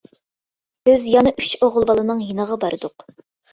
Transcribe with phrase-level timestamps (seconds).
[0.89, 3.09] بىز يەنە ئۈچ ئوغۇل بالىنىڭ يېنىغا باردۇق.